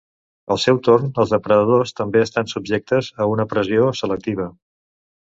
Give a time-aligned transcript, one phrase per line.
[0.53, 4.49] Al seu torn els depredadors també estan subjectes a una pressió selectiva.